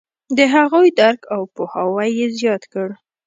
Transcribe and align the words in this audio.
د 0.37 0.39
هغوی 0.53 0.89
درک 0.99 1.21
او 1.35 1.41
پوهاوی 1.53 2.09
یې 2.19 2.27
زیات 2.39 2.63
کړ. 2.73 2.87